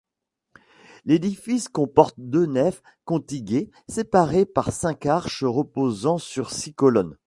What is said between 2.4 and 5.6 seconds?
nefs contiguës, séparées par cinq arches